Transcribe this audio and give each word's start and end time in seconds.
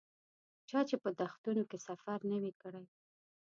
چا 0.69 0.79
چې 0.89 0.95
په 1.03 1.09
دښتونو 1.19 1.63
کې 1.69 1.77
سفر 1.87 2.19
نه 2.31 2.37
وي 2.41 2.53
کړی. 2.61 2.85